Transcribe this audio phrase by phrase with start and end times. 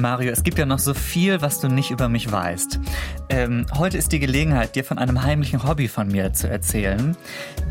[0.00, 2.80] Mario, es gibt ja noch so viel, was du nicht über mich weißt.
[3.32, 7.16] Ähm, heute ist die Gelegenheit, dir von einem heimlichen Hobby von mir zu erzählen,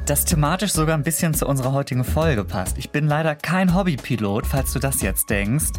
[0.06, 2.78] das thematisch sogar ein bisschen zu unserer heutigen Folge passt.
[2.78, 5.74] Ich bin leider kein Hobbypilot, falls du das jetzt denkst,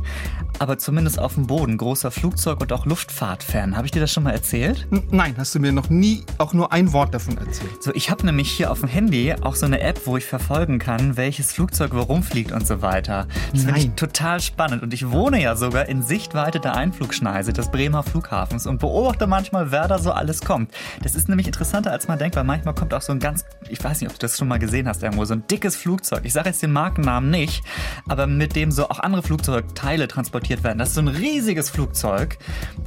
[0.59, 3.75] aber zumindest auf dem Boden großer Flugzeug- und auch Luftfahrtfan.
[3.75, 4.87] Habe ich dir das schon mal erzählt?
[4.91, 7.83] N nein, hast du mir noch nie auch nur ein Wort davon erzählt.
[7.83, 10.79] So, ich habe nämlich hier auf dem Handy auch so eine App, wo ich verfolgen
[10.79, 13.27] kann, welches Flugzeug wo rumfliegt und so weiter.
[13.53, 17.71] Das finde ich total spannend und ich wohne ja sogar in Sichtweite der Einflugschneise des
[17.71, 20.73] Bremer Flughafens und beobachte manchmal, wer da so alles kommt.
[21.03, 23.83] Das ist nämlich interessanter, als man denkt, weil manchmal kommt auch so ein ganz, ich
[23.83, 26.21] weiß nicht, ob du das schon mal gesehen hast irgendwo, so ein dickes Flugzeug.
[26.25, 27.63] Ich sage jetzt den Markennamen nicht,
[28.09, 30.79] aber mit dem so auch andere Flugzeugteile transportiert werden.
[30.79, 32.39] Das ist so ein riesiges Flugzeug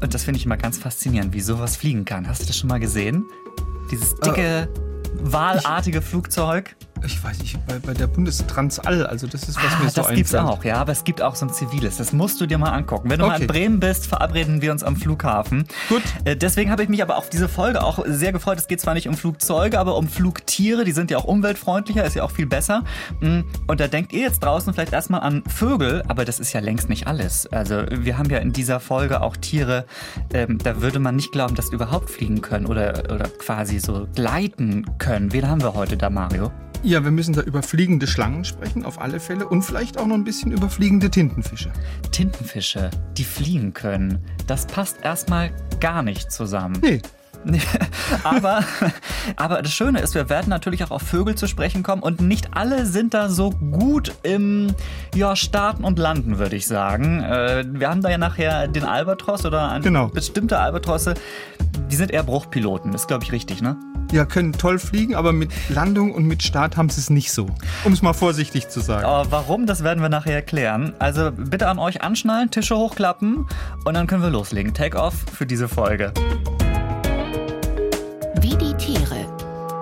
[0.01, 2.27] und das finde ich immer ganz faszinierend, wie sowas fliegen kann.
[2.27, 3.25] Hast du das schon mal gesehen?
[3.91, 4.67] Dieses dicke, äh,
[5.21, 9.89] wahlartige Flugzeug ich weiß nicht, bei, bei der Bundestransall, also das ist, was ah, mir
[9.89, 11.97] so Das gibt es auch, ja, aber es gibt auch so ein ziviles.
[11.97, 13.09] Das musst du dir mal angucken.
[13.09, 13.33] Wenn du okay.
[13.33, 15.65] mal in Bremen bist, verabreden wir uns am Flughafen.
[15.89, 16.01] Gut.
[16.23, 18.57] Äh, deswegen habe ich mich aber auf diese Folge auch sehr gefreut.
[18.57, 20.85] Es geht zwar nicht um Flugzeuge, aber um Flugtiere.
[20.85, 22.83] Die sind ja auch umweltfreundlicher, ist ja auch viel besser.
[23.19, 26.61] Mm, und da denkt ihr jetzt draußen vielleicht erstmal an Vögel, aber das ist ja
[26.61, 27.47] längst nicht alles.
[27.47, 29.85] Also wir haben ja in dieser Folge auch Tiere,
[30.33, 34.07] ähm, da würde man nicht glauben, dass die überhaupt fliegen können oder, oder quasi so
[34.15, 35.33] gleiten können.
[35.33, 36.51] Wen haben wir heute da, Mario?
[36.85, 39.47] Ja, wir müssen da über fliegende Schlangen sprechen, auf alle Fälle.
[39.47, 41.71] Und vielleicht auch noch ein bisschen über fliegende Tintenfische.
[42.11, 44.19] Tintenfische, die fliegen können.
[44.47, 46.77] Das passt erstmal gar nicht zusammen.
[46.81, 47.01] Nee.
[48.23, 48.63] aber,
[49.35, 52.55] aber das Schöne ist, wir werden natürlich auch auf Vögel zu sprechen kommen und nicht
[52.55, 54.73] alle sind da so gut im
[55.13, 57.21] ja, Starten und Landen, würde ich sagen.
[57.21, 60.07] Äh, wir haben da ja nachher den Albatros oder genau.
[60.07, 61.15] bestimmte Albatrosse,
[61.89, 63.77] die sind eher Bruchpiloten, ist glaube ich richtig, ne?
[64.11, 67.47] Ja, können toll fliegen, aber mit Landung und mit Start haben sie es nicht so.
[67.83, 69.05] Um es mal vorsichtig zu sagen.
[69.07, 70.93] Oh, warum, das werden wir nachher erklären.
[70.99, 73.47] Also bitte an euch anschnallen, Tische hochklappen
[73.85, 74.73] und dann können wir loslegen.
[74.73, 76.13] Take off für diese Folge.
[78.39, 79.25] Wie die Tiere.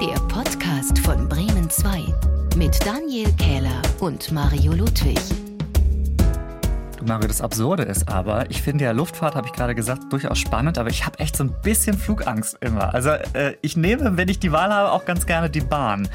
[0.02, 2.02] Der Podcast von Bremen 2
[2.56, 5.20] mit Daniel Kähler und Mario Ludwig.
[7.04, 10.78] Mario, das Absurde ist aber, ich finde ja Luftfahrt, habe ich gerade gesagt, durchaus spannend,
[10.78, 12.94] aber ich habe echt so ein bisschen Flugangst immer.
[12.94, 16.08] Also äh, ich nehme, wenn ich die Wahl habe, auch ganz gerne die Bahn.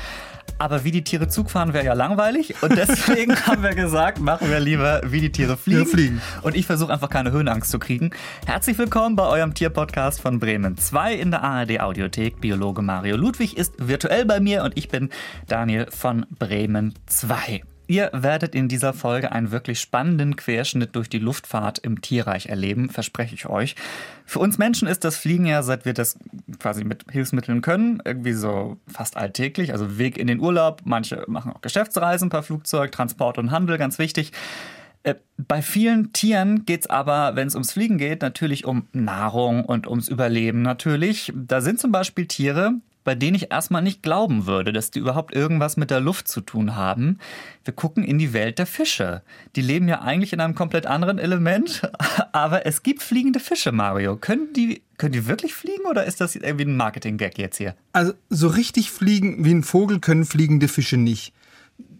[0.58, 4.50] Aber wie die Tiere Zug fahren wäre ja langweilig und deswegen haben wir gesagt, machen
[4.50, 5.80] wir lieber wie die Tiere fliegen.
[5.80, 6.22] Wir fliegen.
[6.42, 8.10] Und ich versuche einfach keine Höhenangst zu kriegen.
[8.46, 12.40] Herzlich willkommen bei eurem Tierpodcast von Bremen 2 in der ARD Audiothek.
[12.40, 15.10] Biologe Mario Ludwig ist virtuell bei mir und ich bin
[15.46, 17.62] Daniel von Bremen 2.
[17.88, 22.90] Ihr werdet in dieser Folge einen wirklich spannenden Querschnitt durch die Luftfahrt im Tierreich erleben,
[22.90, 23.76] verspreche ich euch.
[24.24, 26.18] Für uns Menschen ist das Fliegen ja, seit wir das
[26.58, 29.72] quasi mit Hilfsmitteln können, irgendwie so fast alltäglich.
[29.72, 33.98] Also Weg in den Urlaub, manche machen auch Geschäftsreisen per Flugzeug, Transport und Handel, ganz
[33.98, 34.32] wichtig.
[35.04, 39.64] Äh, bei vielen Tieren geht es aber, wenn es ums Fliegen geht, natürlich um Nahrung
[39.64, 41.32] und ums Überleben natürlich.
[41.36, 42.72] Da sind zum Beispiel Tiere,
[43.06, 46.40] bei denen ich erstmal nicht glauben würde, dass die überhaupt irgendwas mit der Luft zu
[46.40, 47.20] tun haben.
[47.64, 49.22] Wir gucken in die Welt der Fische.
[49.54, 51.88] Die leben ja eigentlich in einem komplett anderen Element,
[52.32, 54.16] aber es gibt fliegende Fische, Mario.
[54.16, 57.76] Können die, können die wirklich fliegen oder ist das irgendwie ein Marketing-Gag jetzt hier?
[57.92, 61.32] Also so richtig fliegen wie ein Vogel können fliegende Fische nicht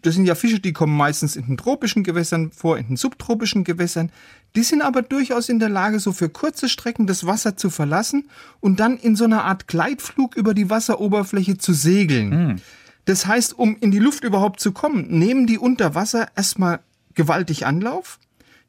[0.03, 3.65] das sind ja Fische, die kommen meistens in den tropischen Gewässern vor, in den subtropischen
[3.65, 4.11] Gewässern.
[4.55, 8.29] Die sind aber durchaus in der Lage, so für kurze Strecken das Wasser zu verlassen
[8.61, 12.29] und dann in so einer Art Gleitflug über die Wasseroberfläche zu segeln.
[12.29, 12.61] Mhm.
[13.05, 16.81] Das heißt, um in die Luft überhaupt zu kommen, nehmen die unter Wasser erstmal
[17.15, 18.19] gewaltig Anlauf.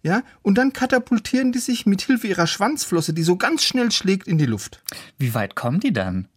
[0.04, 4.28] Ja, und dann katapultieren die sich mit Hilfe ihrer Schwanzflosse, die so ganz schnell schlägt,
[4.28, 4.82] in die Luft.
[5.18, 6.28] Wie weit kommen die dann?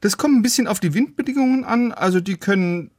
[0.00, 1.92] Das kommt ein bisschen auf die Windbedingungen an.
[1.92, 2.90] Also die können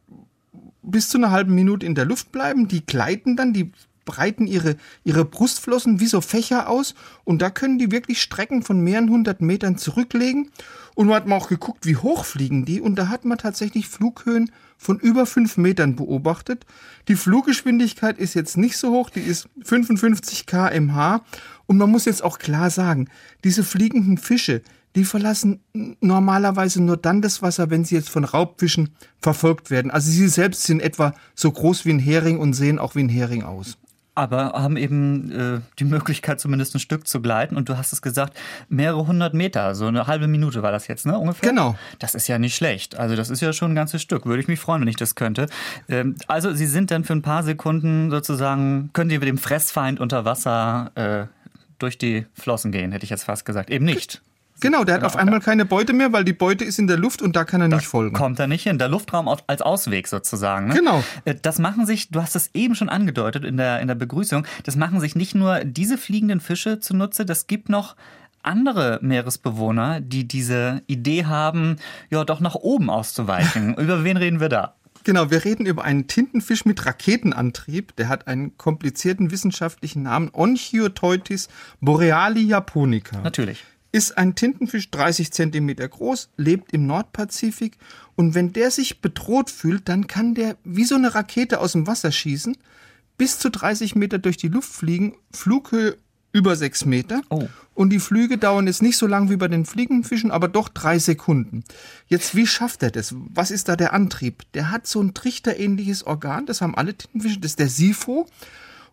[0.83, 2.67] bis zu einer halben Minute in der Luft bleiben.
[2.67, 3.71] Die gleiten dann, die
[4.05, 8.79] breiten ihre, ihre Brustflossen wie so Fächer aus und da können die wirklich Strecken von
[8.79, 10.51] mehreren hundert Metern zurücklegen.
[10.93, 13.87] Und man hat mal auch geguckt, wie hoch fliegen die und da hat man tatsächlich
[13.87, 16.65] Flughöhen von über fünf Metern beobachtet.
[17.07, 21.21] Die Fluggeschwindigkeit ist jetzt nicht so hoch, die ist 55 kmh
[21.67, 23.07] und man muss jetzt auch klar sagen,
[23.43, 24.61] diese fliegenden Fische,
[24.95, 25.61] die verlassen
[26.01, 28.89] normalerweise nur dann das Wasser, wenn sie jetzt von Raubfischen
[29.21, 29.91] verfolgt werden.
[29.91, 33.09] Also sie selbst sind etwa so groß wie ein Hering und sehen auch wie ein
[33.09, 33.77] Hering aus.
[34.13, 37.55] Aber haben eben äh, die Möglichkeit, zumindest ein Stück zu gleiten.
[37.55, 41.05] Und du hast es gesagt, mehrere hundert Meter, so eine halbe Minute war das jetzt,
[41.05, 41.17] ne?
[41.17, 41.49] Ungefähr?
[41.49, 41.75] Genau.
[41.97, 42.99] Das ist ja nicht schlecht.
[42.99, 44.25] Also, das ist ja schon ein ganzes Stück.
[44.25, 45.47] Würde ich mich freuen, wenn ich das könnte.
[45.87, 50.01] Ähm, also, Sie sind dann für ein paar Sekunden sozusagen, können Sie mit dem Fressfeind
[50.01, 51.27] unter Wasser äh,
[51.79, 53.69] durch die Flossen gehen, hätte ich jetzt fast gesagt.
[53.69, 54.21] Eben nicht.
[54.61, 57.21] Genau, der hat auf einmal keine Beute mehr, weil die Beute ist in der Luft
[57.21, 58.15] und da kann er Da nicht folgen.
[58.15, 58.77] Kommt er nicht hin.
[58.77, 60.67] Der Luftraum au- als Ausweg sozusagen.
[60.67, 60.75] Ne?
[60.75, 61.03] Genau.
[61.25, 64.45] Äh, Das machen sich, du hast es eben schon angedeutet in der, in der Begrüßung,
[64.63, 67.95] das machen sich nicht nur diese fliegenden Fische zunutze, das gibt noch
[68.43, 71.75] andere Meeresbewohner, die diese Idee haben,
[72.09, 73.73] ja doch nach oben auszuweichen.
[73.77, 74.75] Über wen reden wir da?
[75.03, 77.95] Genau, wir reden über einen Tintenfisch mit Raketenantrieb.
[77.95, 81.49] Der hat einen komplizierten wissenschaftlichen Namen, Onchioteutes
[81.79, 83.19] boreali japonica.
[83.21, 83.63] Natürlich.
[83.91, 87.77] Ist ein Tintenfisch 30 Zentimeter groß, lebt im Nordpazifik
[88.15, 91.87] und wenn der sich bedroht fühlt, dann kann der wie so eine Rakete aus dem
[91.87, 92.57] Wasser schießen,
[93.17, 95.97] bis zu 30 Meter durch die Luft fliegen, Flughöhe
[96.33, 97.21] über 6 Meter.
[97.29, 97.47] Oh.
[97.73, 100.99] Und die Flüge dauern jetzt nicht so lang wie bei den Fliegenfischen, aber doch drei
[100.99, 101.63] Sekunden.
[102.07, 103.15] Jetzt, wie schafft er das?
[103.15, 104.43] Was ist da der Antrieb?
[104.53, 108.27] Der hat so ein trichterähnliches Organ, das haben alle Tintenfische, das ist der Sifo.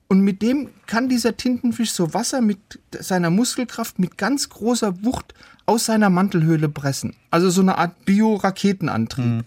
[0.08, 2.58] Und mit dem kann dieser Tintenfisch so Wasser mit
[2.98, 5.34] seiner Muskelkraft mit ganz großer Wucht
[5.66, 7.14] aus seiner Mantelhöhle pressen.
[7.30, 9.44] Also so eine Art Bio-Raketenantrieb.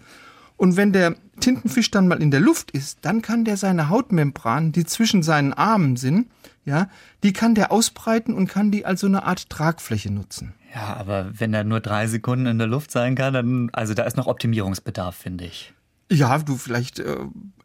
[0.56, 4.70] Und wenn der Tintenfisch dann mal in der Luft ist, dann kann der seine Hautmembran,
[4.70, 6.28] die zwischen seinen Armen sind,
[6.64, 6.88] ja,
[7.24, 10.54] die kann der ausbreiten und kann die als so eine Art Tragfläche nutzen.
[10.72, 14.04] Ja, aber wenn er nur drei Sekunden in der Luft sein kann, dann, also da
[14.04, 15.74] ist noch Optimierungsbedarf, finde ich.
[16.10, 17.16] Ja, du vielleicht, äh,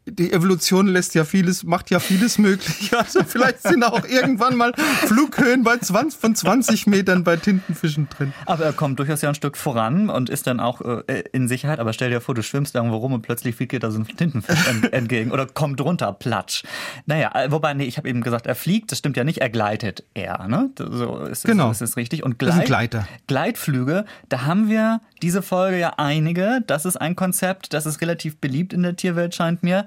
[0.09, 2.91] die Evolution lässt ja vieles, macht ja vieles möglich.
[2.97, 4.73] Also vielleicht sind auch irgendwann mal
[5.05, 8.33] Flughöhen bei 20, von 20 Metern bei Tintenfischen drin.
[8.45, 11.79] Aber er kommt durchaus ja ein Stück voran und ist dann auch äh, in Sicherheit.
[11.79, 14.07] Aber stell dir vor, du schwimmst irgendwo rum und plötzlich fliegt dir da so ein
[14.07, 16.63] Tintenfisch ent entgegen oder kommt runter, platsch.
[17.05, 19.49] Naja, äh, wobei, nee, ich habe eben gesagt, er fliegt, das stimmt ja nicht, er
[19.49, 20.69] gleitet eher, ne?
[20.77, 21.71] So ist, Genau.
[21.71, 22.23] ist, ist es richtig.
[22.23, 23.07] Und Das ist ein Gleit, Gleiter.
[23.27, 26.63] Gleitflüge, da haben wir diese Folge ja einige.
[26.67, 29.85] Das ist ein Konzept, das ist relativ beliebt in der Tierwelt, scheint mir.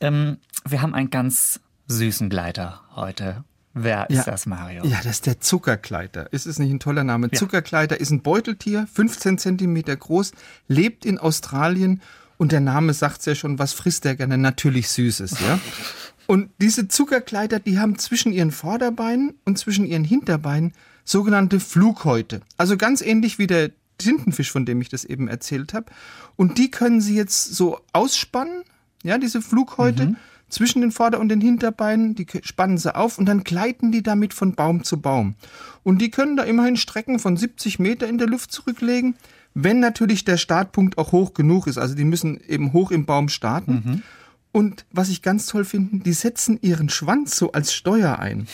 [0.00, 3.44] Ähm, wir haben einen ganz süßen Gleiter heute.
[3.76, 4.24] Wer ist Ja.
[4.24, 4.84] das, Mario?
[4.86, 6.32] Ja, das ist der Zuckerkleider.
[6.32, 7.30] Ist es nicht ein toller Name?
[7.32, 10.32] Zuckerkleider ist ein Beuteltier, 15 Zentimeter groß,
[10.68, 12.00] lebt in Australien
[12.38, 14.38] und der Name sagt ja schon, was frisst der gerne?
[14.38, 15.58] Natürlich Süßes, ja.
[16.26, 20.72] Und diese Zuckerkleider, die haben zwischen ihren Vorderbeinen und zwischen ihren Hinterbeinen
[21.04, 22.40] sogenannte Flughäute.
[22.56, 25.86] Also ganz ähnlich wie der Tintenfisch, von dem ich das eben erzählt habe.
[26.36, 28.62] Und die können sie jetzt so ausspannen,
[29.02, 30.16] ja, diese Flughäute
[30.48, 34.32] zwischen den Vorder- und den Hinterbeinen, die spannen sie auf und dann gleiten die damit
[34.34, 35.34] von Baum zu Baum.
[35.82, 39.16] Und die können da immerhin Strecken von 70 Meter in der Luft zurücklegen,
[39.54, 41.78] wenn natürlich der Startpunkt auch hoch genug ist.
[41.78, 44.02] Also die müssen eben hoch im Baum starten.
[44.52, 48.46] Und was ich ganz toll finde, die setzen ihren Schwanz so als Steuer ein.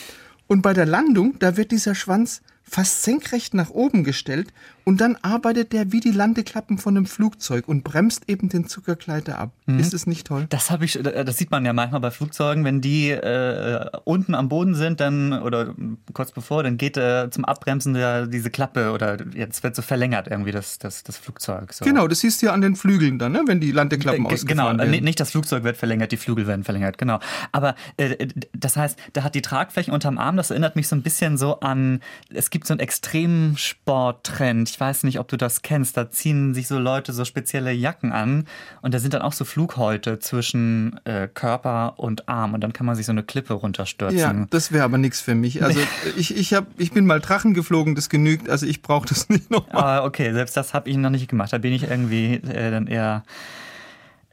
[0.46, 4.52] Und bei der Landung, da wird dieser Schwanz fast senkrecht nach oben gestellt
[4.84, 9.38] und dann arbeitet der wie die Landeklappen von einem Flugzeug und bremst eben den Zuckerkleider
[9.38, 9.50] ab.
[9.66, 10.46] Ist es nicht toll?
[10.50, 14.48] Das habe ich, das sieht man ja manchmal bei Flugzeugen, wenn die äh, unten am
[14.48, 15.74] Boden sind, dann oder
[16.12, 20.28] kurz bevor, dann geht äh, zum Abbremsen der, diese Klappe oder jetzt wird so verlängert
[20.28, 21.72] irgendwie das, das, das Flugzeug.
[21.72, 21.84] So.
[21.84, 23.42] Genau, das siehst du ja an den Flügeln dann, ne?
[23.46, 24.90] wenn die Landeklappen Äh, ge- Genau, werden.
[24.90, 27.18] nicht nicht das Flugzeug wird verlängert, die Flügel werden verlängert, genau.
[27.52, 31.02] Aber äh, das heißt, da hat die Tragfläche unterm Arm, das erinnert mich so ein
[31.02, 32.00] bisschen so an,
[32.32, 36.68] es gibt so einen Extremsporttrend, ich weiß nicht, ob du das kennst, da ziehen sich
[36.68, 38.46] so Leute so spezielle Jacken an
[38.82, 42.86] und da sind dann auch so Flughäute zwischen äh, Körper und Arm und dann kann
[42.86, 44.18] man sich so eine Klippe runterstürzen.
[44.18, 45.62] Ja, das wäre aber nichts für mich.
[45.62, 45.80] Also
[46.16, 48.48] ich, ich, hab, ich bin mal Drachen geflogen, das genügt.
[48.48, 50.00] Also ich brauche das nicht nochmal.
[50.00, 51.52] Ah, okay, selbst das habe ich noch nicht gemacht.
[51.52, 53.24] Da bin ich irgendwie äh, dann eher.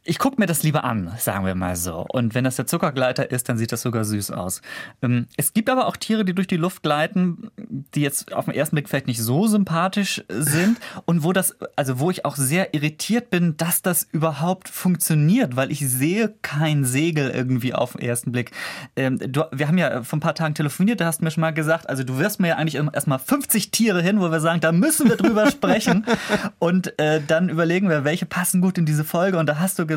[0.10, 2.06] Ich gucke mir das lieber an, sagen wir mal so.
[2.08, 4.62] Und wenn das der Zuckergleiter ist, dann sieht das sogar süß aus.
[5.02, 7.52] Ähm, es gibt aber auch Tiere, die durch die Luft gleiten,
[7.94, 12.00] die jetzt auf den ersten Blick vielleicht nicht so sympathisch sind und wo das, also
[12.00, 17.30] wo ich auch sehr irritiert bin, dass das überhaupt funktioniert, weil ich sehe kein Segel
[17.30, 18.52] irgendwie auf den ersten Blick.
[18.96, 21.42] Ähm, du, wir haben ja vor ein paar Tagen telefoniert, da hast du mir schon
[21.42, 24.62] mal gesagt, also du wirst mir ja eigentlich erstmal 50 Tiere hin, wo wir sagen,
[24.62, 26.06] da müssen wir drüber sprechen.
[26.60, 29.38] Und äh, dann überlegen wir, welche passen gut in diese Folge.
[29.38, 29.97] Und da hast du gesagt,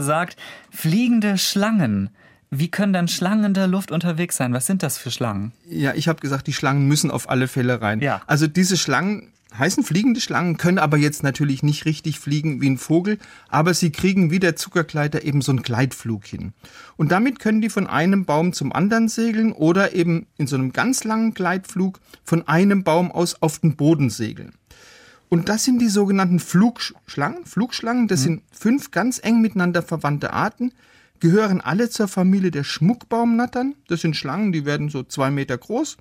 [0.71, 2.11] fliegende Schlangen.
[2.51, 4.53] Wie können denn Schlangen in der Luft unterwegs sein?
[4.53, 5.53] Was sind das für Schlangen?
[5.69, 8.01] Ja, ich habe gesagt, die Schlangen müssen auf alle Fälle rein.
[8.01, 8.23] Ja.
[8.27, 12.79] Also diese Schlangen heißen fliegende Schlangen, können aber jetzt natürlich nicht richtig fliegen wie ein
[12.79, 16.53] Vogel, aber sie kriegen wie der Zuckerkleider eben so einen Gleitflug hin.
[16.97, 20.73] Und damit können die von einem Baum zum anderen segeln oder eben in so einem
[20.73, 24.53] ganz langen Gleitflug von einem Baum aus auf den Boden segeln.
[25.31, 27.47] Und das sind die sogenannten Flugschlangen.
[27.47, 30.73] Flugschlangen, das sind fünf ganz eng miteinander verwandte Arten,
[31.21, 33.77] gehören alle zur Familie der Schmuckbaumnattern.
[33.89, 35.97] Das sind Schlangen, die werden so zwei Meter groß,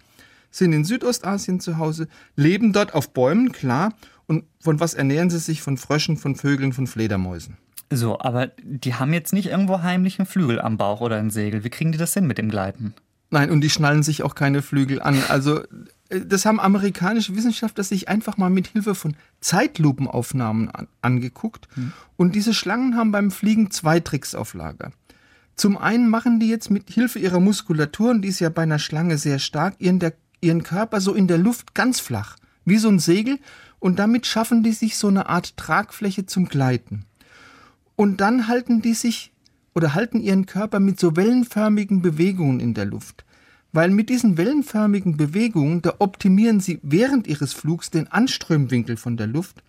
[0.49, 3.93] sind in Südostasien zu Hause, leben dort auf Bäumen, klar.
[4.25, 5.61] Und von was ernähren sie sich?
[5.61, 7.57] Von Fröschen, von Vögeln, von Fledermäusen.
[7.91, 11.63] So, aber die haben jetzt nicht irgendwo heimlichen Flügel am Bauch oder ein Segel.
[11.63, 12.95] Wie kriegen die das hin mit dem Gleiten?
[13.31, 15.21] Nein, und die schnallen sich auch keine Flügel an.
[15.27, 15.61] Also
[16.09, 21.67] das haben amerikanische Wissenschaftler sich einfach mal mit Hilfe von Zeitlupenaufnahmen an, angeguckt.
[21.75, 21.93] Hm.
[22.17, 24.91] Und diese Schlangen haben beim Fliegen zwei Tricks auf Lager.
[25.55, 28.79] Zum einen machen die jetzt mit Hilfe ihrer Muskulatur, und die ist ja bei einer
[28.79, 32.89] Schlange sehr stark, ihren, der, ihren Körper so in der Luft ganz flach, wie so
[32.89, 33.39] ein Segel,
[33.79, 37.05] und damit schaffen die sich so eine Art Tragfläche zum Gleiten.
[37.95, 39.31] Und dann halten die sich
[39.75, 43.25] oder halten ihren Körper mit so wellenförmigen Bewegungen in der Luft.
[43.71, 49.27] Weil mit diesen wellenförmigen Bewegungen, da optimieren sie während ihres Flugs den Anströmwinkel von der
[49.27, 49.61] Luft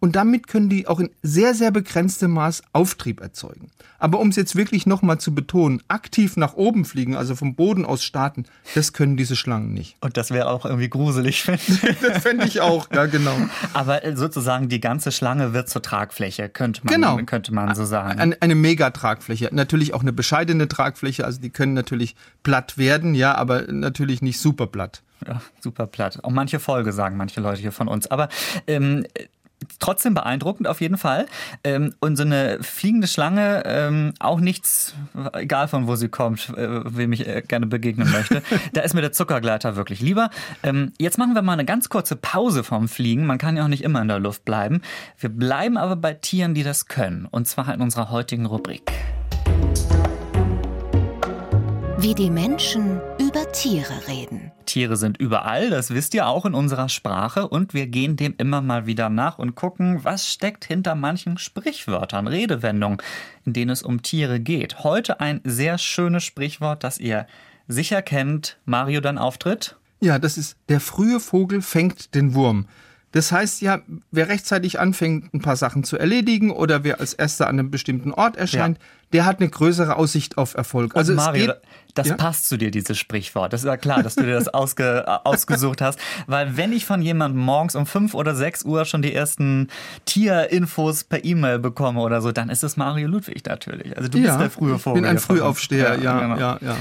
[0.00, 3.70] und damit können die auch in sehr, sehr begrenztem Maß Auftrieb erzeugen.
[3.98, 7.84] Aber um es jetzt wirklich nochmal zu betonen, aktiv nach oben fliegen, also vom Boden
[7.84, 9.96] aus starten, das können diese Schlangen nicht.
[10.00, 11.98] Und das wäre auch irgendwie gruselig, finde ich.
[12.00, 13.36] das fände ich auch, ja genau.
[13.74, 17.16] Aber äh, sozusagen die ganze Schlange wird zur Tragfläche, könnte man, genau.
[17.26, 18.18] könnte man so sagen.
[18.18, 19.50] Eine, eine Megatragfläche.
[19.52, 24.40] Natürlich auch eine bescheidene Tragfläche, also die können natürlich platt werden, ja, aber natürlich nicht
[24.40, 25.02] super platt.
[25.26, 26.20] Ja, super platt.
[26.22, 28.10] Auch manche Folge sagen manche Leute hier von uns.
[28.10, 28.30] Aber
[28.66, 29.04] ähm,
[29.78, 31.26] trotzdem beeindruckend auf jeden Fall.
[31.64, 34.94] Ähm, und so eine fliegende Schlange, ähm, auch nichts,
[35.34, 38.42] egal von wo sie kommt, äh, wem ich äh, gerne begegnen möchte.
[38.72, 40.30] da ist mir der Zuckergleiter wirklich lieber.
[40.62, 43.26] Ähm, jetzt machen wir mal eine ganz kurze Pause vom Fliegen.
[43.26, 44.80] Man kann ja auch nicht immer in der Luft bleiben.
[45.18, 47.26] Wir bleiben aber bei Tieren, die das können.
[47.30, 48.90] Und zwar in unserer heutigen Rubrik.
[52.02, 54.52] Wie die Menschen über Tiere reden.
[54.64, 58.62] Tiere sind überall, das wisst ihr auch in unserer Sprache und wir gehen dem immer
[58.62, 63.02] mal wieder nach und gucken, was steckt hinter manchen Sprichwörtern, Redewendungen,
[63.44, 64.82] in denen es um Tiere geht.
[64.82, 67.26] Heute ein sehr schönes Sprichwort, das ihr
[67.68, 68.56] sicher kennt.
[68.64, 69.76] Mario, dein Auftritt?
[70.00, 72.66] Ja, das ist der frühe Vogel fängt den Wurm.
[73.12, 73.80] Das heißt ja,
[74.12, 78.12] wer rechtzeitig anfängt, ein paar Sachen zu erledigen oder wer als erster an einem bestimmten
[78.12, 78.84] Ort erscheint, ja.
[79.12, 80.94] der hat eine größere Aussicht auf Erfolg.
[80.94, 81.56] Also Mario, geht,
[81.94, 82.16] das ja?
[82.16, 83.52] passt zu dir, dieses Sprichwort.
[83.52, 85.98] Das ist ja klar, dass du dir das ausge, ausgesucht hast.
[86.26, 89.68] Weil wenn ich von jemandem morgens um fünf oder sechs Uhr schon die ersten
[90.04, 93.96] Tierinfos per E-Mail bekomme oder so, dann ist es Mario Ludwig natürlich.
[93.96, 94.98] Also du ja, bist der frühe Vogel.
[94.98, 96.36] Ich bin ein Frühaufsteher, ja, genau.
[96.38, 96.76] ja, ja.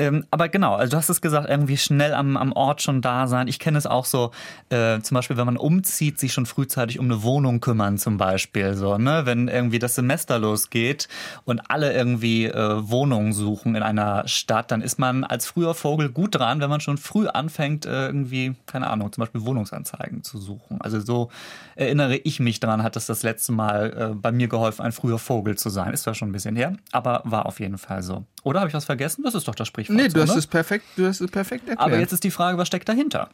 [0.00, 3.26] Ähm, aber genau, also du hast es gesagt, irgendwie schnell am, am Ort schon da
[3.26, 3.48] sein.
[3.48, 4.30] Ich kenne es auch so,
[4.70, 8.72] äh, zum Beispiel, wenn man umzieht, sich schon frühzeitig um eine Wohnung kümmern, zum Beispiel.
[8.74, 9.26] So, ne?
[9.26, 11.06] Wenn irgendwie das Semester losgeht
[11.44, 16.08] und alle irgendwie äh, Wohnungen suchen in einer Stadt, dann ist man als früher Vogel
[16.10, 20.38] gut dran, wenn man schon früh anfängt, äh, irgendwie, keine Ahnung, zum Beispiel Wohnungsanzeigen zu
[20.38, 20.80] suchen.
[20.80, 21.30] Also so
[21.76, 25.18] erinnere ich mich dran, hat es das letzte Mal äh, bei mir geholfen, ein früher
[25.18, 25.92] Vogel zu sein.
[25.92, 28.24] Ist zwar schon ein bisschen her, aber war auf jeden Fall so.
[28.42, 29.22] Oder habe ich was vergessen?
[29.22, 29.96] Das ist doch das Sprichwort.
[29.96, 31.80] Nee, du hast es perfekt, du hast es perfekt erklärt.
[31.80, 33.30] Aber jetzt ist die Frage, was steckt dahinter?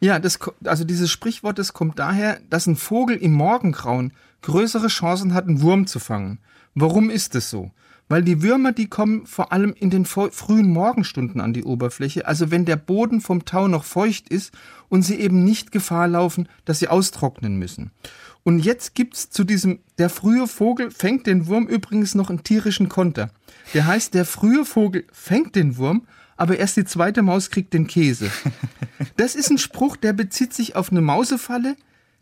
[0.00, 4.12] Ja, das, also dieses Sprichwort, das kommt daher, dass ein Vogel im Morgengrauen
[4.42, 6.38] größere Chancen hat, einen Wurm zu fangen.
[6.74, 7.72] Warum ist es so?
[8.08, 12.50] Weil die Würmer, die kommen vor allem in den frühen Morgenstunden an die Oberfläche, also
[12.50, 14.52] wenn der Boden vom Tau noch feucht ist
[14.88, 17.90] und sie eben nicht Gefahr laufen, dass sie austrocknen müssen.
[18.44, 22.88] Und jetzt gibt's zu diesem, der frühe Vogel fängt den Wurm übrigens noch einen tierischen
[22.88, 23.30] Konter.
[23.74, 26.06] Der heißt, der frühe Vogel fängt den Wurm,
[26.38, 28.30] aber erst die zweite Maus kriegt den Käse.
[29.16, 31.76] Das ist ein Spruch, der bezieht sich auf eine Mausefalle,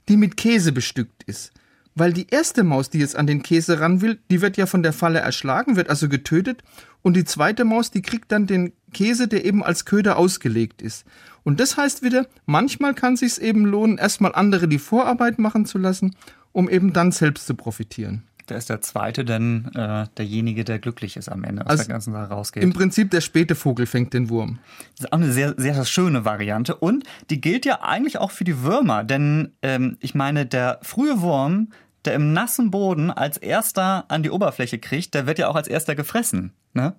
[0.08, 1.52] die mit Käse bestückt ist.
[1.98, 4.82] Weil die erste Maus, die jetzt an den Käse ran will, die wird ja von
[4.82, 6.62] der Falle erschlagen, wird also getötet.
[7.00, 11.06] Und die zweite Maus, die kriegt dann den Käse, der eben als Köder ausgelegt ist.
[11.42, 15.64] Und das heißt wieder, manchmal kann es sich eben lohnen, erstmal andere die Vorarbeit machen
[15.64, 16.14] zu lassen,
[16.52, 18.24] um eben dann selbst zu profitieren.
[18.46, 21.94] Da ist der zweite dann äh, derjenige, der glücklich ist am Ende aus also der
[21.94, 22.62] ganzen Sache rausgeht.
[22.62, 24.58] Im Prinzip der späte Vogel fängt den Wurm.
[24.96, 26.76] Das ist auch eine sehr, sehr schöne Variante.
[26.76, 29.02] Und die gilt ja eigentlich auch für die Würmer.
[29.02, 31.70] Denn ähm, ich meine, der frühe Wurm,
[32.06, 35.68] der im nassen Boden als erster an die Oberfläche kriegt, der wird ja auch als
[35.68, 36.52] erster gefressen.
[36.72, 36.94] Ne?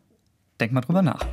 [0.59, 1.25] Denk mal drüber nach.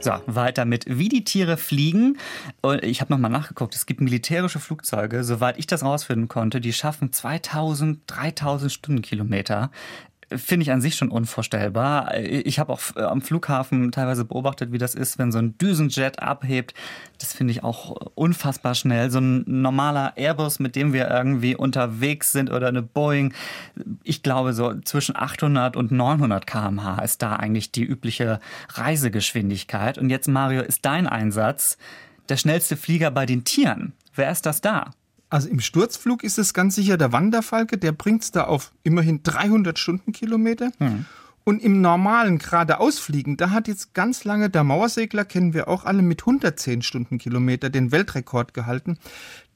[0.00, 2.18] So, weiter mit wie die Tiere fliegen.
[2.60, 6.72] Und ich habe nochmal nachgeguckt, es gibt militärische Flugzeuge, soweit ich das rausfinden konnte, die
[6.72, 9.70] schaffen 2000, 3000 Stundenkilometer
[10.38, 12.16] finde ich an sich schon unvorstellbar.
[12.18, 16.20] Ich habe auch äh, am Flughafen teilweise beobachtet, wie das ist, wenn so ein Düsenjet
[16.20, 16.74] abhebt.
[17.18, 19.10] Das finde ich auch unfassbar schnell.
[19.10, 23.34] So ein normaler Airbus, mit dem wir irgendwie unterwegs sind oder eine Boeing.
[24.02, 29.98] Ich glaube, so zwischen 800 und 900 kmh ist da eigentlich die übliche Reisegeschwindigkeit.
[29.98, 31.78] Und jetzt, Mario, ist dein Einsatz
[32.28, 33.92] der schnellste Flieger bei den Tieren.
[34.14, 34.90] Wer ist das da?
[35.32, 39.22] Also im Sturzflug ist es ganz sicher der Wanderfalke, der bringt es da auf immerhin
[39.22, 40.72] 300 Stundenkilometer.
[40.76, 41.06] Hm.
[41.44, 46.02] Und im normalen geradeausfliegen, da hat jetzt ganz lange der Mauersegler, kennen wir auch alle,
[46.02, 48.98] mit 110 Stundenkilometer den Weltrekord gehalten.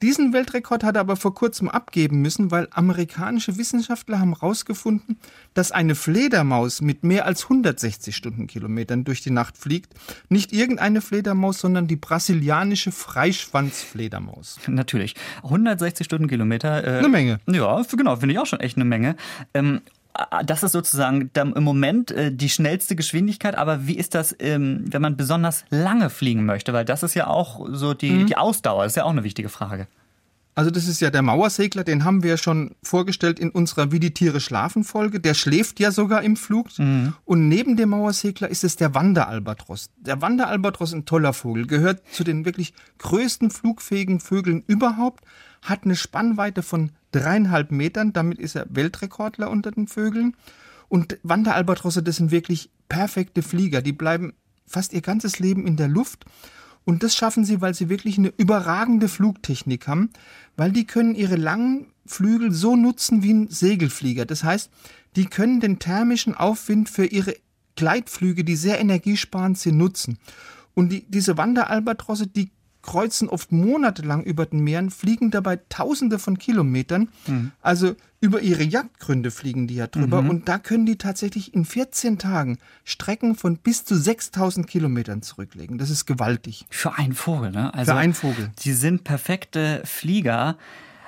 [0.01, 5.17] Diesen Weltrekord hat er aber vor kurzem abgeben müssen, weil amerikanische Wissenschaftler haben herausgefunden,
[5.55, 9.93] dass eine Fledermaus mit mehr als 160 Stundenkilometern durch die Nacht fliegt.
[10.29, 14.59] Nicht irgendeine Fledermaus, sondern die brasilianische Freischwanzfledermaus.
[14.67, 15.15] Natürlich.
[15.43, 16.83] 160 Stundenkilometer.
[16.83, 17.39] Äh, eine Menge.
[17.47, 19.15] Ja, genau, finde ich auch schon echt eine Menge.
[19.55, 19.81] Ähm,
[20.45, 25.01] das ist sozusagen im Moment äh, die schnellste Geschwindigkeit, aber wie ist das, ähm, wenn
[25.01, 26.73] man besonders lange fliegen möchte?
[26.73, 28.27] Weil das ist ja auch so die, mhm.
[28.27, 29.87] die Ausdauer, ist ja auch eine wichtige Frage.
[30.57, 34.15] Also das ist ja der Mauersegler, den haben wir schon vorgestellt in unserer Wie die
[34.15, 35.19] Tiere schlafen Folge.
[35.19, 36.69] Der schläft ja sogar im Flug.
[36.79, 37.13] Mhm.
[37.25, 39.91] Und neben dem Mauersegler ist es der Wanderalbatros.
[39.97, 45.23] Der Wanderalbatros, ein toller Vogel, gehört zu den wirklich größten flugfähigen Vögeln überhaupt,
[45.69, 48.13] hat eine Spannweite von dreieinhalb Metern.
[48.13, 50.35] Damit ist er Weltrekordler unter den Vögeln.
[50.89, 53.81] Und Wanderalbatrosse, das sind wirklich perfekte Flieger.
[53.81, 54.33] Die bleiben
[54.65, 56.25] fast ihr ganzes Leben in der Luft.
[56.85, 60.09] Und das schaffen sie, weil sie wirklich eine überragende Flugtechnik haben,
[60.55, 64.25] weil die können ihre langen Flügel so nutzen wie ein Segelflieger.
[64.25, 64.69] Das heißt,
[65.17, 67.35] die können den thermischen Aufwind für ihre
[67.75, 70.17] Gleitflüge, die sehr energiesparend sind, nutzen.
[70.73, 72.51] Und die, diese Wanderalbatrosse, die
[72.87, 77.09] kreuzen oft monatelang über den Meeren, fliegen dabei tausende von Kilometern.
[77.27, 77.51] Mhm.
[77.61, 80.23] Also über ihre Jagdgründe fliegen die ja drüber.
[80.23, 80.29] Mhm.
[80.29, 85.77] Und da können die tatsächlich in 14 Tagen Strecken von bis zu 6000 Kilometern zurücklegen.
[85.77, 86.65] Das ist gewaltig.
[86.71, 87.71] Für einen Vogel, ne?
[87.73, 88.49] Also, Für einen Vogel.
[88.63, 90.57] Die sind perfekte Flieger.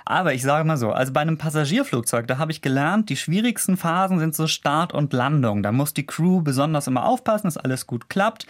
[0.05, 3.77] Aber ich sage mal so, also bei einem Passagierflugzeug, da habe ich gelernt, die schwierigsten
[3.77, 5.61] Phasen sind so Start und Landung.
[5.61, 8.47] Da muss die Crew besonders immer aufpassen, dass alles gut klappt.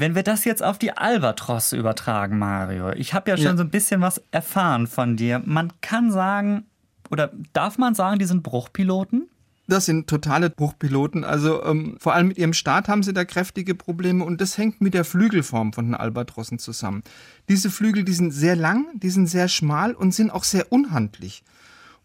[0.00, 3.56] Wenn wir das jetzt auf die Albatrosse übertragen, Mario, ich habe ja schon ja.
[3.58, 5.42] so ein bisschen was erfahren von dir.
[5.44, 6.64] Man kann sagen,
[7.10, 9.28] oder darf man sagen, die sind Bruchpiloten?
[9.66, 11.22] Das sind totale Bruchpiloten.
[11.22, 14.80] Also ähm, vor allem mit ihrem Start haben sie da kräftige Probleme und das hängt
[14.80, 17.02] mit der Flügelform von den Albatrossen zusammen.
[17.50, 21.44] Diese Flügel, die sind sehr lang, die sind sehr schmal und sind auch sehr unhandlich.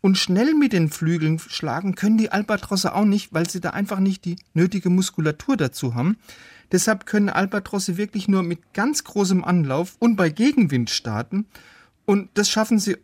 [0.02, 4.02] Und schnell mit den Flügeln schlagen können die Albatrosse auch nicht, weil sie da einfach
[4.02, 6.18] nicht die nötige Muskulatur dazu haben.
[6.72, 11.46] Deshalb können Albatrosse wirklich nur mit ganz großem Anlauf und bei Gegenwind starten.
[12.06, 12.98] Und das schaffen sie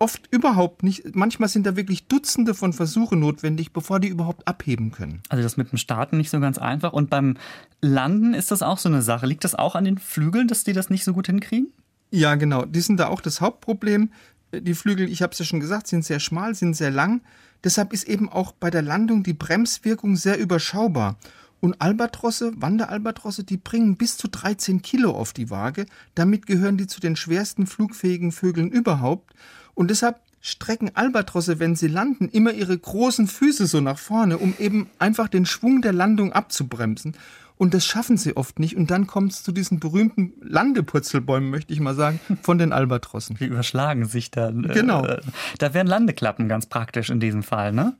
[0.00, 1.14] oft überhaupt nicht.
[1.14, 5.22] Manchmal sind da wirklich Dutzende von Versuchen notwendig, bevor die überhaupt abheben können.
[5.28, 6.92] Also das mit dem Starten nicht so ganz einfach.
[6.92, 7.36] Und beim
[7.80, 9.26] Landen ist das auch so eine Sache.
[9.26, 11.72] Liegt das auch an den Flügeln, dass die das nicht so gut hinkriegen?
[12.10, 12.64] Ja, genau.
[12.64, 14.10] Die sind da auch das Hauptproblem.
[14.52, 17.20] Die Flügel, ich habe es ja schon gesagt, sind sehr schmal, sind sehr lang.
[17.62, 21.16] Deshalb ist eben auch bei der Landung die Bremswirkung sehr überschaubar.
[21.60, 25.86] Und Albatrosse, Wanderalbatrosse, die bringen bis zu 13 Kilo auf die Waage.
[26.14, 29.34] Damit gehören die zu den schwersten flugfähigen Vögeln überhaupt.
[29.74, 34.54] Und deshalb strecken Albatrosse, wenn sie landen, immer ihre großen Füße so nach vorne, um
[34.58, 37.14] eben einfach den Schwung der Landung abzubremsen.
[37.56, 38.76] Und das schaffen sie oft nicht.
[38.76, 43.36] Und dann kommt es zu diesen berühmten Landepurzelbäumen, möchte ich mal sagen, von den Albatrossen.
[43.36, 44.62] Die überschlagen sich dann.
[44.62, 45.04] Genau.
[45.04, 45.20] Äh,
[45.58, 47.96] da wären Landeklappen ganz praktisch in diesem Fall, ne?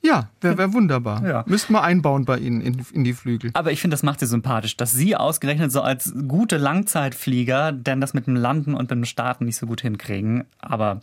[0.00, 1.26] Ja, wäre wär wunderbar.
[1.26, 1.44] Ja.
[1.46, 3.50] Müssten wir einbauen bei Ihnen in, in die Flügel.
[3.54, 8.00] Aber ich finde, das macht Sie sympathisch, dass Sie ausgerechnet so als gute Langzeitflieger denn
[8.00, 10.44] das mit dem Landen und mit dem Starten nicht so gut hinkriegen.
[10.60, 11.00] Aber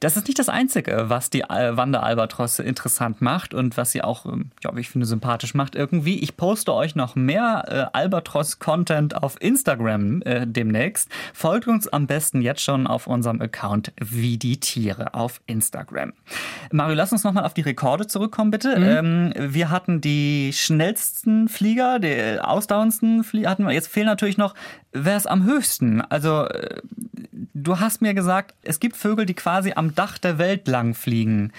[0.00, 4.50] das ist nicht das Einzige, was die Wanderalbatrosse interessant macht und was sie auch, ähm,
[4.62, 6.18] ja, ich finde, sympathisch macht irgendwie.
[6.18, 11.10] Ich poste euch noch mehr äh, Albatros-Content auf Instagram äh, demnächst.
[11.34, 16.12] Folgt uns am besten jetzt schon auf unserem Account Wie die Tiere auf Instagram.
[16.72, 18.78] Mario, lass uns nochmal auf die Rekorde zurück zurückkommen, bitte.
[18.78, 19.32] Mhm.
[19.36, 23.72] Ähm, wir hatten die schnellsten Flieger, die ausdauerndsten Flieger hatten wir.
[23.72, 24.54] Jetzt fehlen natürlich noch,
[24.92, 26.00] wer ist am höchsten?
[26.00, 26.80] Also, äh,
[27.54, 31.52] du hast mir gesagt, es gibt Vögel, die quasi am Dach der Welt lang fliegen.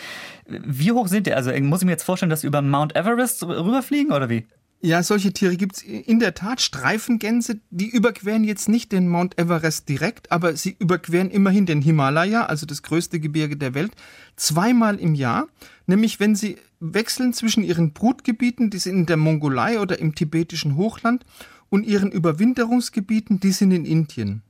[0.47, 1.33] Wie hoch sind die?
[1.33, 4.45] Also, muss ich mir jetzt vorstellen, dass sie über Mount Everest rüberfliegen oder wie?
[4.83, 6.59] Ja, solche Tiere gibt es in der Tat.
[6.59, 12.47] Streifengänse, die überqueren jetzt nicht den Mount Everest direkt, aber sie überqueren immerhin den Himalaya,
[12.47, 13.91] also das größte Gebirge der Welt,
[14.37, 15.47] zweimal im Jahr.
[15.85, 20.75] Nämlich wenn sie wechseln zwischen ihren Brutgebieten, die sind in der Mongolei oder im tibetischen
[20.77, 21.25] Hochland,
[21.71, 24.43] und ihren Überwinterungsgebieten, die sind in Indien.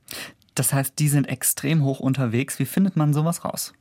[0.55, 2.59] Das heißt, die sind extrem hoch unterwegs.
[2.59, 3.73] Wie findet man sowas raus?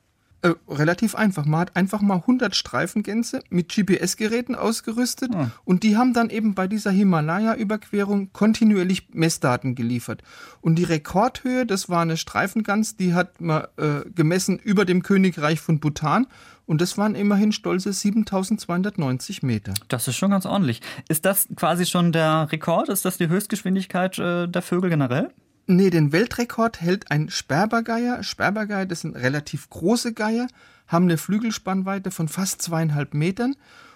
[0.43, 1.45] Äh, relativ einfach.
[1.45, 5.51] Man hat einfach mal 100 Streifengänse mit GPS-Geräten ausgerüstet ah.
[5.65, 10.23] und die haben dann eben bei dieser Himalaya-Überquerung kontinuierlich Messdaten geliefert.
[10.59, 15.61] Und die Rekordhöhe, das war eine Streifengans, die hat man äh, gemessen über dem Königreich
[15.61, 16.25] von Bhutan
[16.65, 19.75] und das waren immerhin stolze 7290 Meter.
[19.89, 20.81] Das ist schon ganz ordentlich.
[21.07, 22.89] Ist das quasi schon der Rekord?
[22.89, 25.29] Ist das die Höchstgeschwindigkeit äh, der Vögel generell?
[25.73, 28.23] Nee, den Weltrekord hält ein Sperbergeier.
[28.23, 30.47] Sperbergeier, das sind relativ große Geier,
[30.85, 33.55] haben eine Flügelspannweite von fast zweieinhalb Metern.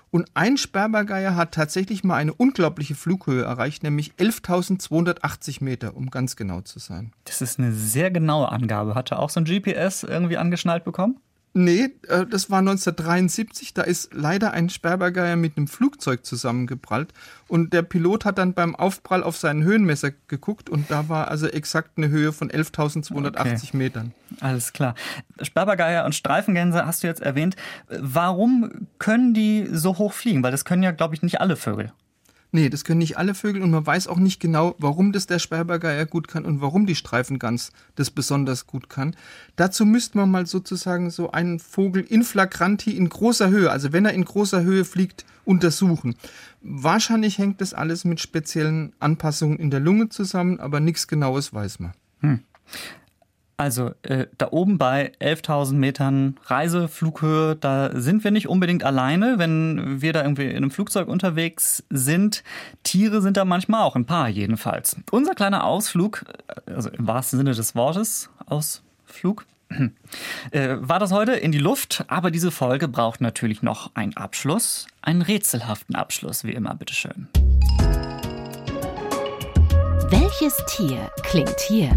[0.09, 6.37] Und ein Sperbergeier hat tatsächlich mal eine unglaubliche Flughöhe erreicht, nämlich 11.280 Meter, um ganz
[6.37, 7.11] genau zu sein.
[7.25, 8.95] Das ist eine sehr genaue Angabe.
[8.95, 11.19] Hat er auch so ein GPS irgendwie angeschnallt bekommen?
[11.57, 13.73] Nee, äh, das war 1973.
[13.73, 17.13] Da ist leider ein Sperbergeier mit einem Flugzeug zusammengeprallt.
[17.47, 21.47] Und der Pilot hat dann beim Aufprall auf seinen Höhenmesser geguckt und da war also
[21.47, 23.77] exakt eine Höhe von 11.280 okay.
[23.77, 24.13] Metern.
[24.41, 24.95] Alles klar.
[25.41, 27.55] Sperbergeier und Streifengänse hast du jetzt erwähnt.
[27.87, 30.43] Warum können die so hoch fliegen?
[30.43, 31.93] Weil das können ja, glaube ich, nicht alle Vögel.
[32.55, 35.39] Nee, das können nicht alle Vögel und man weiß auch nicht genau, warum das der
[35.39, 39.13] Sperbergeier gut kann und warum die Streifengans das besonders gut kann.
[39.57, 44.05] Dazu müsste man mal sozusagen so einen Vogel in flagranti in großer Höhe, also wenn
[44.05, 46.15] er in großer Höhe fliegt, untersuchen.
[46.61, 51.79] Wahrscheinlich hängt das alles mit speziellen Anpassungen in der Lunge zusammen, aber nichts Genaues weiß
[51.79, 51.93] man.
[52.21, 52.39] Hm.
[53.57, 60.01] Also äh, da oben bei 11.000 Metern Reiseflughöhe, da sind wir nicht unbedingt alleine, wenn
[60.01, 62.43] wir da irgendwie in einem Flugzeug unterwegs sind.
[62.83, 64.97] Tiere sind da manchmal auch, ein paar jedenfalls.
[65.09, 66.25] Unser kleiner Ausflug,
[66.65, 69.45] also im wahrsten Sinne des Wortes, Ausflug,
[70.51, 74.85] äh, war das heute in die Luft, aber diese Folge braucht natürlich noch einen Abschluss,
[75.01, 77.29] einen rätselhaften Abschluss, wie immer, bitteschön.
[80.09, 81.89] Welches Tier klingt hier?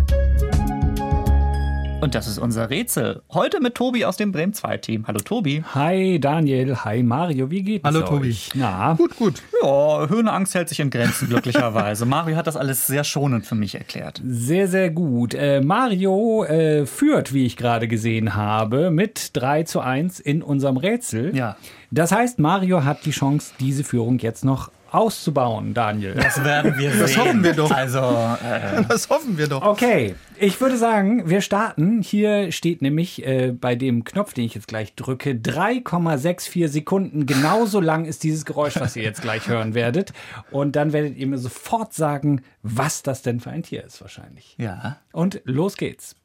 [2.00, 3.22] Und das ist unser Rätsel.
[3.32, 5.06] Heute mit Tobi aus dem Bremen 2 Team.
[5.08, 5.64] Hallo Tobi.
[5.74, 8.28] Hi Daniel, hi Mario, wie geht's Hallo Tobi.
[8.28, 8.50] Euch?
[8.54, 8.94] Na?
[8.94, 9.42] Gut, gut.
[9.60, 12.06] Ja, Höhenangst hält sich in Grenzen glücklicherweise.
[12.06, 14.22] Mario hat das alles sehr schonend für mich erklärt.
[14.24, 15.34] Sehr, sehr gut.
[15.34, 20.76] Äh, Mario äh, führt, wie ich gerade gesehen habe, mit 3 zu 1 in unserem
[20.76, 21.34] Rätsel.
[21.34, 21.56] Ja.
[21.90, 26.14] Das heißt, Mario hat die Chance, diese Führung jetzt noch auszubauen, Daniel.
[26.14, 27.00] Das werden wir sehen.
[27.00, 27.70] Das hoffen wir doch.
[27.70, 29.62] Also, äh das hoffen wir doch.
[29.62, 32.02] Okay, ich würde sagen, wir starten.
[32.02, 37.26] Hier steht nämlich äh, bei dem Knopf, den ich jetzt gleich drücke, 3,64 Sekunden.
[37.26, 40.12] Genauso lang ist dieses Geräusch, was ihr jetzt gleich hören werdet.
[40.50, 44.54] Und dann werdet ihr mir sofort sagen, was das denn für ein Tier ist, wahrscheinlich.
[44.58, 44.98] Ja.
[45.12, 46.16] Und los geht's.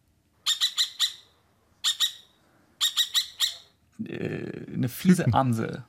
[4.06, 5.84] Äh, eine fiese Amsel.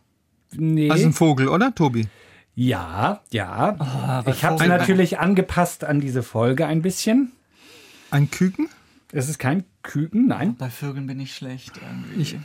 [0.53, 0.89] Nee.
[0.89, 2.07] Das ist ein Vogel, oder, Tobi?
[2.55, 3.77] Ja, ja.
[3.79, 7.33] Oh, ich habe es natürlich angepasst an diese Folge ein bisschen.
[8.11, 8.69] Ein Küken?
[9.13, 10.57] Es ist kein Küken, nein.
[10.57, 12.21] Bei Vögeln bin ich schlecht irgendwie.
[12.21, 12.37] Ich,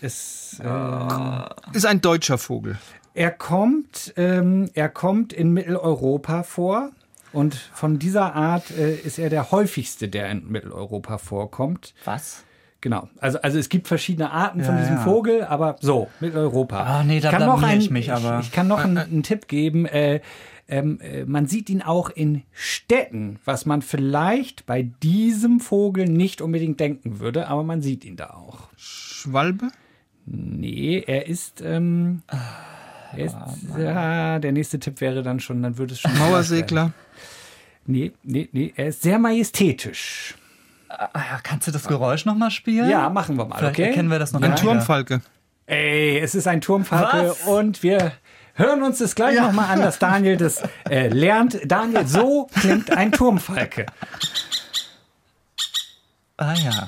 [0.00, 2.78] es äh, ist ein deutscher Vogel.
[3.14, 6.90] Er kommt, ähm, er kommt in Mitteleuropa vor.
[7.32, 11.94] Und von dieser Art äh, ist er der häufigste, der in Mitteleuropa vorkommt.
[12.04, 12.44] Was?
[12.84, 13.08] Genau.
[13.18, 15.00] Also, also es gibt verschiedene Arten ja, von diesem ja.
[15.00, 16.82] Vogel, aber so, Mitteleuropa.
[16.82, 18.40] Ah, nee, da ich kann noch ein, ich mich aber.
[18.40, 19.86] Ich, ich kann noch einen, einen Tipp geben.
[19.86, 20.20] Äh,
[20.68, 26.42] ähm, äh, man sieht ihn auch in Städten, was man vielleicht bei diesem Vogel nicht
[26.42, 28.68] unbedingt denken würde, aber man sieht ihn da auch.
[28.76, 29.70] Schwalbe?
[30.26, 31.62] Nee, er ist.
[31.62, 32.20] Ähm,
[33.16, 33.36] er ist
[33.78, 36.18] ja, der nächste Tipp wäre dann schon, dann würde es schon.
[36.18, 36.92] Mauersegler?
[37.86, 40.36] Nee, nee, nee, er ist sehr majestätisch.
[40.98, 42.88] Ah, kannst du das Geräusch nochmal spielen?
[42.88, 43.56] Ja, machen wir mal.
[43.56, 43.88] Vielleicht okay?
[43.88, 45.20] erkennen wir das noch Ein Turmfalke.
[45.66, 47.40] Ey, es ist ein Turmfalke Was?
[47.42, 48.12] und wir
[48.54, 49.46] hören uns das gleich ja.
[49.46, 51.58] nochmal an, dass Daniel das äh, lernt.
[51.64, 53.86] Daniel, so klingt ein Turmfalke.
[56.36, 56.86] Ah ja.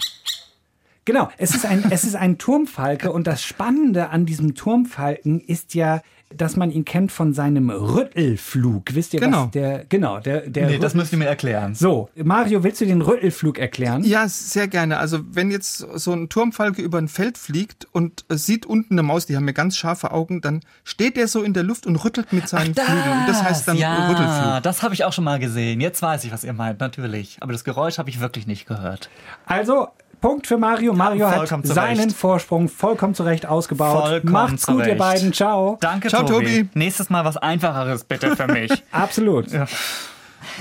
[1.07, 5.75] Genau, es ist ein, es ist ein Turmfalke und das Spannende an diesem Turmfalken ist
[5.75, 6.03] ja,
[6.35, 8.95] dass man ihn kennt von seinem Rüttelflug.
[8.95, 9.45] Wisst ihr genau.
[9.45, 11.75] was der genau der der Nee, das müsst ihr mir erklären.
[11.75, 14.03] So, Mario, willst du den Rüttelflug erklären?
[14.05, 14.99] Ja, sehr gerne.
[14.99, 19.27] Also, wenn jetzt so ein Turmfalke über ein Feld fliegt und sieht unten eine Maus,
[19.27, 22.33] die haben ja ganz scharfe Augen, dann steht der so in der Luft und rüttelt
[22.33, 24.63] mit seinen Ach, Flügeln und das heißt dann ja, Rüttelflug.
[24.63, 25.81] das habe ich auch schon mal gesehen.
[25.81, 27.39] Jetzt weiß ich, was ihr meint, natürlich.
[27.41, 29.11] Aber das Geräusch habe ich wirklich nicht gehört.
[29.47, 29.89] Also
[30.21, 30.93] Punkt für Mario.
[30.93, 32.17] Mario hat Vollkommen seinen zurecht.
[32.17, 34.09] Vorsprung vollkommen zurecht ausgebaut.
[34.09, 34.99] Vollkommen Macht's gut, ihr zurecht.
[34.99, 35.33] beiden.
[35.33, 35.79] Ciao.
[35.81, 36.45] Danke, Ciao, Tobi.
[36.63, 36.69] Tobi.
[36.75, 38.71] Nächstes Mal was Einfacheres bitte für mich.
[38.93, 39.47] Absolut.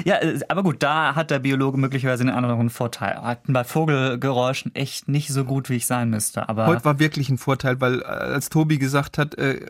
[0.03, 3.21] Ja, äh, aber gut, da hat der Biologe möglicherweise einen anderen Vorteil.
[3.21, 6.49] Hat bei Vogelgeräuschen echt nicht so gut, wie ich sein müsste.
[6.49, 9.61] Aber Heute war wirklich ein Vorteil, weil äh, als Tobi gesagt hat, äh,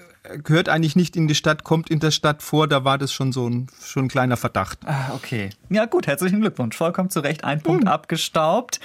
[0.43, 3.31] gehört eigentlich nicht in die Stadt, kommt in der Stadt vor, da war das schon
[3.31, 4.79] so ein, schon ein kleiner Verdacht.
[4.85, 5.49] Ah, okay.
[5.69, 6.75] Ja, gut, herzlichen Glückwunsch.
[6.75, 7.43] Vollkommen zu Recht.
[7.43, 8.79] Ein Punkt abgestaubt.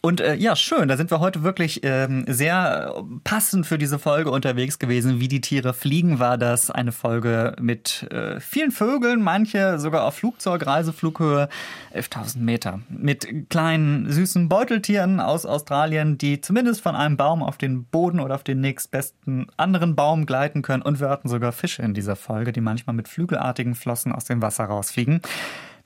[0.00, 4.30] Und äh, ja, schön, da sind wir heute wirklich ähm, sehr passend für diese Folge
[4.30, 5.18] unterwegs gewesen.
[5.18, 10.14] Wie die Tiere fliegen, war das eine Folge mit äh, vielen Vögeln, manche sogar auf
[10.14, 11.48] Flugzeug, Reiseflughöhe,
[11.92, 12.80] 11.000 Meter.
[12.88, 18.36] Mit kleinen, süßen Beuteltieren aus Australien, die zumindest von einem Baum auf den Boden oder
[18.36, 20.82] auf den nächstbesten anderen Baum gleiten können.
[20.82, 24.42] Und wir hatten sogar Fische in dieser Folge, die manchmal mit flügelartigen Flossen aus dem
[24.42, 25.22] Wasser rausfliegen.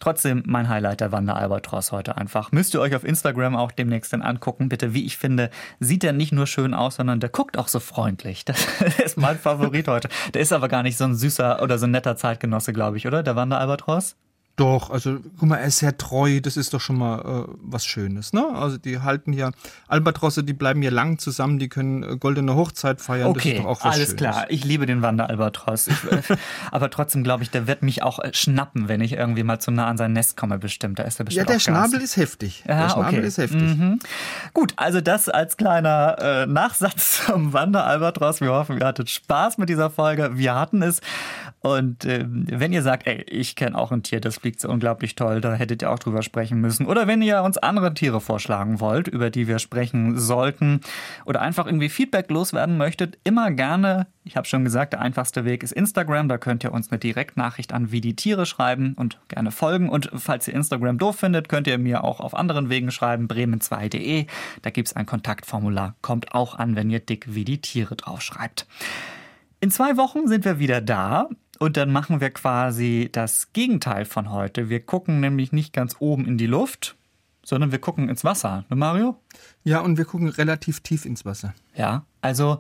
[0.03, 2.51] Trotzdem mein Highlight der Wanderalbatros heute einfach.
[2.51, 4.69] Müsst ihr euch auf Instagram auch demnächst dann angucken.
[4.69, 7.79] Bitte, wie ich finde, sieht er nicht nur schön aus, sondern der guckt auch so
[7.79, 8.45] freundlich.
[8.81, 10.09] Das ist mein Favorit heute.
[10.35, 13.07] Der ist aber gar nicht so ein süßer oder so ein netter Zeitgenosse, glaube ich,
[13.07, 13.23] oder?
[13.23, 14.17] Der Wanderalbatros?
[14.57, 17.87] Doch, also guck mal, er ist sehr treu, das ist doch schon mal äh, was
[17.87, 18.47] Schönes, ne?
[18.55, 19.51] Also die halten ja,
[19.89, 23.59] Albatrosse, die bleiben ja lang zusammen, die können äh, goldene Hochzeit feiern, okay, das ist
[23.59, 24.17] doch auch was alles Schönes.
[24.17, 24.47] klar.
[24.51, 25.89] Ich liebe den Wanderalbatros.
[25.89, 26.21] Ich, äh,
[26.71, 29.71] aber trotzdem glaube ich, der wird mich auch äh, schnappen, wenn ich irgendwie mal zu
[29.71, 30.99] nah an sein Nest komme, bestimmt.
[30.99, 32.65] Da ist er Ja, bestimmt der auch Schnabel ist heftig.
[32.69, 33.27] Ja, der Schnabel okay.
[33.27, 33.63] ist heftig.
[33.63, 34.01] Mhm.
[34.53, 38.43] Gut, also das als kleiner äh, Nachsatz zum Wanderalbatros.
[38.43, 40.37] Wir hoffen, ihr hattet Spaß mit dieser Folge.
[40.37, 41.01] Wir hatten es.
[41.63, 45.15] Und ähm, wenn ihr sagt, ey, ich kenne auch ein Tier, das fliegt so unglaublich
[45.15, 46.87] toll, da hättet ihr auch drüber sprechen müssen.
[46.87, 50.81] Oder wenn ihr uns andere Tiere vorschlagen wollt, über die wir sprechen sollten,
[51.25, 54.09] oder einfach irgendwie Feedback loswerden möchtet, immer gerne.
[54.25, 56.29] Ich habe schon gesagt, der einfachste Weg ist Instagram.
[56.29, 59.89] Da könnt ihr uns eine Direktnachricht an wie die Tiere schreiben und gerne folgen.
[59.89, 64.27] Und falls ihr Instagram doof findet, könnt ihr mir auch auf anderen Wegen schreiben, bremen2.de.
[64.63, 65.95] Da gibt es ein Kontaktformular.
[66.03, 68.67] Kommt auch an, wenn ihr dick wie die Tiere draufschreibt.
[69.61, 71.29] In zwei Wochen sind wir wieder da
[71.63, 74.69] und dann machen wir quasi das Gegenteil von heute.
[74.69, 76.97] Wir gucken nämlich nicht ganz oben in die Luft,
[77.45, 78.65] sondern wir gucken ins Wasser.
[78.69, 79.17] Ne, Mario?
[79.63, 81.55] Ja, und wir gucken relativ tief ins Wasser.
[81.77, 82.59] Ja, also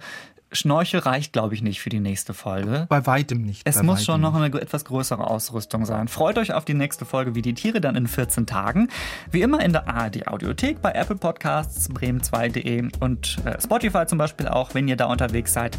[0.53, 2.87] Schnorchel reicht, glaube ich, nicht für die nächste Folge.
[2.89, 3.63] Bei weitem nicht.
[3.65, 6.07] Es muss schon noch eine etwas größere Ausrüstung sein.
[6.07, 8.89] Freut euch auf die nächste Folge wie die Tiere dann in 14 Tagen.
[9.33, 14.47] Wie immer in der ARD Audiothek, bei Apple Podcasts, bremen2.de und äh, Spotify zum Beispiel
[14.47, 15.77] auch, wenn ihr da unterwegs seid.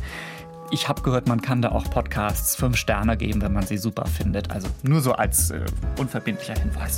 [0.73, 4.07] Ich habe gehört, man kann da auch Podcasts fünf Sterne geben, wenn man sie super
[4.07, 4.49] findet.
[4.49, 5.63] Also nur so als äh,
[5.99, 6.97] unverbindlicher Hinweis.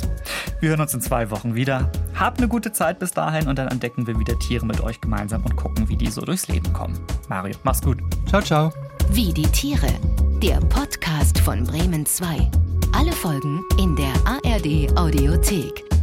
[0.60, 1.92] Wir hören uns in zwei Wochen wieder.
[2.14, 5.44] Habt eine gute Zeit bis dahin und dann entdecken wir wieder Tiere mit euch gemeinsam
[5.44, 6.98] und gucken, wie die so durchs Leben kommen.
[7.28, 7.98] Mario, mach's gut.
[8.26, 8.72] Ciao, ciao.
[9.10, 9.92] Wie die Tiere.
[10.42, 12.50] Der Podcast von Bremen 2.
[12.92, 15.95] Alle Folgen in der ARD Audiothek.